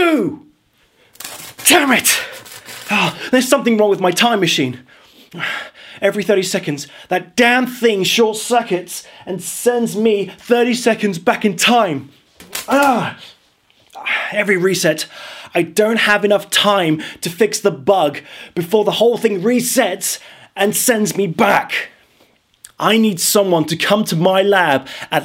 [0.00, 0.46] Do!
[1.66, 2.08] Damn it!
[2.90, 4.80] Oh, there's something wrong with my time machine.
[6.00, 11.54] Every 30 seconds, that damn thing short circuits and sends me 30 seconds back in
[11.54, 12.08] time.
[12.66, 13.20] Ah!
[14.32, 15.06] Every reset,
[15.54, 18.20] I don't have enough time to fix the bug
[18.54, 20.18] before the whole thing resets
[20.56, 21.90] and sends me back.
[22.78, 25.24] I need someone to come to my lab at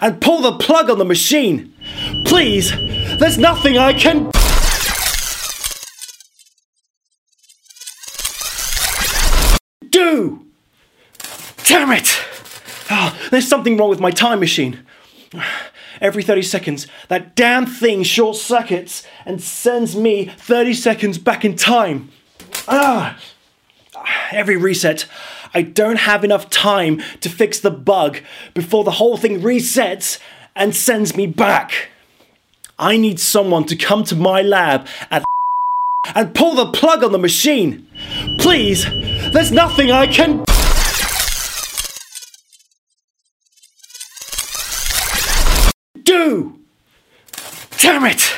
[0.00, 1.72] and pull the plug on the machine.
[2.24, 2.70] Please,
[3.18, 4.30] there's nothing I can.
[9.90, 10.46] Do!
[11.64, 12.18] Damn it!
[12.90, 14.84] Oh, there's something wrong with my time machine.
[16.00, 21.56] Every 30 seconds, that damn thing short circuits and sends me 30 seconds back in
[21.56, 22.10] time.
[22.68, 23.18] Ah!
[24.30, 25.06] Every reset,
[25.54, 28.18] I don't have enough time to fix the bug
[28.54, 30.18] before the whole thing resets
[30.54, 31.90] and sends me back.
[32.78, 35.24] I need someone to come to my lab at
[36.14, 37.88] and pull the plug on the machine.
[38.38, 38.84] Please,
[39.32, 40.44] there's nothing I can.
[46.02, 46.58] Do!
[47.78, 48.32] Damn it!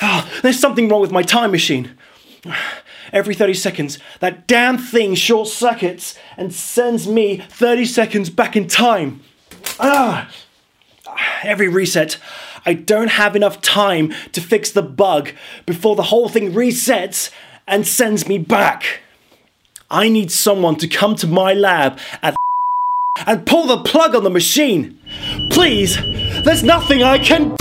[0.00, 1.90] Oh, there's something wrong with my time machine.
[3.12, 8.66] Every 30 seconds, that damn thing short circuits and sends me 30 seconds back in
[8.66, 9.20] time.
[9.78, 10.30] Ah!
[11.44, 12.18] Every reset,
[12.64, 15.32] I don't have enough time to fix the bug
[15.66, 17.30] before the whole thing resets
[17.66, 19.00] and sends me back.
[19.90, 22.34] I need someone to come to my lab at
[23.26, 24.98] and pull the plug on the machine.
[25.50, 25.96] Please,
[26.44, 27.54] there's nothing I can.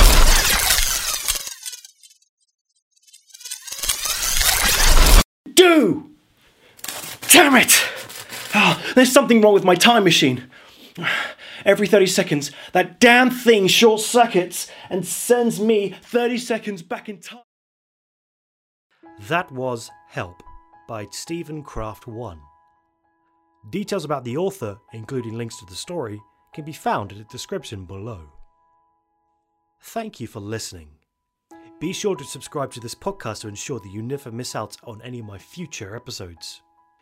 [5.53, 6.09] Do!
[7.29, 7.83] Damn it!
[8.55, 10.49] Oh, there's something wrong with my time machine.
[11.65, 17.19] Every 30 seconds, that damn thing short circuits and sends me 30 seconds back in
[17.19, 17.43] time.
[19.27, 20.41] That was Help
[20.87, 22.39] by Stephen Craft 1.
[23.69, 26.19] Details about the author, including links to the story,
[26.53, 28.21] can be found in the description below.
[29.81, 30.89] Thank you for listening.
[31.79, 35.01] Be sure to subscribe to this podcast to ensure that you never miss out on
[35.01, 36.61] any of my future episodes.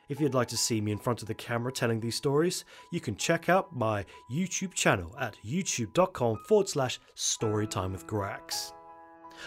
[0.09, 2.99] If you'd like to see me in front of the camera telling these stories, you
[2.99, 8.73] can check out my YouTube channel at youtube.com forward slash storytime with Grax.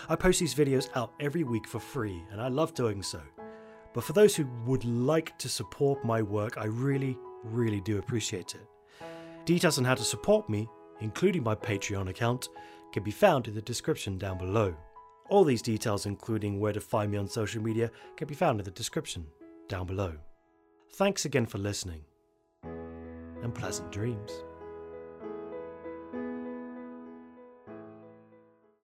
[0.09, 3.21] I post these videos out every week for free, and I love doing so.
[3.93, 8.55] But for those who would like to support my work, I really, really do appreciate
[8.55, 8.67] it.
[9.45, 10.69] Details on how to support me,
[11.01, 12.49] including my Patreon account,
[12.93, 14.75] can be found in the description down below.
[15.29, 18.65] All these details, including where to find me on social media, can be found in
[18.65, 19.27] the description
[19.69, 20.15] down below.
[20.97, 22.05] Thanks again for listening,
[22.63, 24.31] and pleasant dreams.